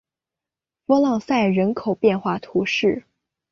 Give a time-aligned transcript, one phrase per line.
[0.87, 3.03] 弗朗赛人口变化图示